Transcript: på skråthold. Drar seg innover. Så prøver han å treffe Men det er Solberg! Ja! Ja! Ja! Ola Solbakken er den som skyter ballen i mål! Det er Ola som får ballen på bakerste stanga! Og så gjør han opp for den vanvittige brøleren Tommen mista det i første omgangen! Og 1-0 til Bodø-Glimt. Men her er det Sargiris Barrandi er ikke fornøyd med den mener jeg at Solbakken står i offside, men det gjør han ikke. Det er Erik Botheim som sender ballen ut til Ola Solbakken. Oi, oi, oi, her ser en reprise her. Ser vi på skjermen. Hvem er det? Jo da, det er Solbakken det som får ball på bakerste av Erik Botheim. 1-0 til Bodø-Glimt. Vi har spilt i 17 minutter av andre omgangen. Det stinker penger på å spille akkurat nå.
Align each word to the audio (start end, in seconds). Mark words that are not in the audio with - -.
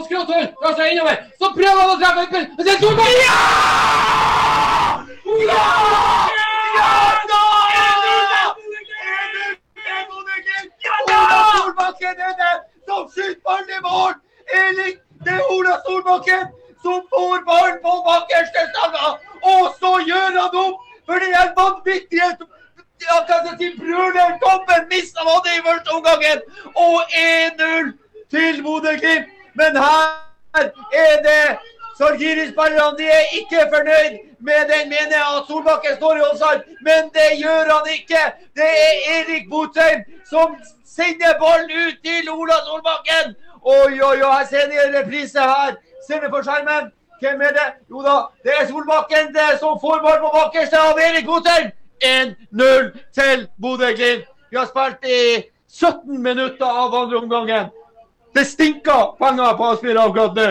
på 0.00 0.06
skråthold. 0.08 0.48
Drar 0.62 0.76
seg 0.78 0.92
innover. 0.94 1.16
Så 1.38 1.52
prøver 1.56 1.80
han 1.80 1.94
å 1.94 1.98
treffe 2.00 2.42
Men 2.56 2.64
det 2.66 2.72
er 2.74 2.80
Solberg! 2.82 3.14
Ja! 3.20 3.36
Ja! 5.50 5.64
Ja! 6.78 6.90
Ola 11.00 11.40
Solbakken 11.56 12.22
er 12.28 12.36
den 12.42 12.62
som 12.86 13.08
skyter 13.12 13.40
ballen 13.44 13.74
i 13.76 13.82
mål! 13.84 14.14
Det 15.24 15.34
er 15.34 15.42
Ola 15.52 15.74
som 16.82 17.02
får 17.12 17.42
ballen 17.48 17.82
på 17.82 17.96
bakerste 18.06 18.68
stanga! 18.70 19.16
Og 19.42 19.74
så 19.80 19.92
gjør 20.06 20.38
han 20.38 20.56
opp 20.64 20.86
for 21.08 21.24
den 21.24 21.52
vanvittige 21.56 22.30
brøleren 23.80 24.36
Tommen 24.42 24.88
mista 24.92 25.24
det 25.44 25.58
i 25.58 25.66
første 25.66 25.96
omgangen! 25.96 26.46
Og 26.74 26.96
1-0 27.24 27.92
til 28.30 28.62
Bodø-Glimt. 28.62 29.39
Men 29.54 29.76
her 29.76 30.64
er 31.04 31.16
det 31.26 31.44
Sargiris 31.98 32.52
Barrandi 32.56 33.04
er 33.04 33.24
ikke 33.40 33.60
fornøyd 33.74 34.18
med 34.40 34.60
den 34.72 34.88
mener 34.94 35.16
jeg 35.20 35.30
at 35.36 35.42
Solbakken 35.48 35.96
står 35.96 36.14
i 36.16 36.20
offside, 36.30 36.62
men 36.86 37.00
det 37.16 37.28
gjør 37.42 37.64
han 37.74 37.86
ikke. 37.98 38.22
Det 38.58 38.70
er 38.88 38.94
Erik 39.16 39.44
Botheim 39.50 40.00
som 40.32 40.48
sender 40.96 41.32
ballen 41.42 41.70
ut 41.84 41.96
til 42.06 42.30
Ola 42.38 42.56
Solbakken. 42.68 43.26
Oi, 43.62 43.94
oi, 44.08 44.18
oi, 44.22 44.32
her 44.36 44.46
ser 44.50 44.72
en 44.84 44.96
reprise 44.98 45.40
her. 45.52 45.76
Ser 46.06 46.20
vi 46.24 46.28
på 46.34 46.40
skjermen. 46.46 46.88
Hvem 47.20 47.40
er 47.46 47.52
det? 47.58 47.68
Jo 47.90 48.00
da, 48.06 48.16
det 48.44 48.52
er 48.60 48.66
Solbakken 48.70 49.34
det 49.36 49.50
som 49.62 49.76
får 49.84 50.00
ball 50.04 50.18
på 50.24 50.30
bakerste 50.38 50.80
av 50.88 51.02
Erik 51.08 51.26
Botheim. 51.28 51.68
1-0 52.04 52.90
til 53.18 53.48
Bodø-Glimt. 53.62 54.24
Vi 54.50 54.56
har 54.56 54.66
spilt 54.72 55.04
i 55.04 55.44
17 55.68 56.22
minutter 56.22 56.66
av 56.66 56.94
andre 57.02 57.20
omgangen. 57.20 57.68
Det 58.32 58.44
stinker 58.46 59.14
penger 59.18 59.56
på 59.58 59.70
å 59.70 59.78
spille 59.78 60.02
akkurat 60.02 60.36
nå. 60.38 60.48